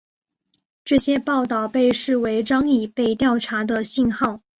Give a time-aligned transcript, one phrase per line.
[0.83, 4.41] 这些报道被视为张已被调查的信号。